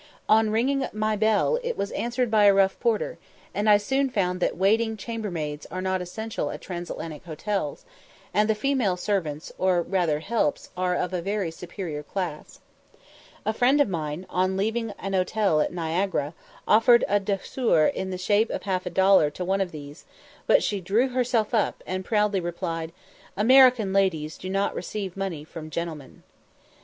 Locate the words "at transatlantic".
6.49-7.23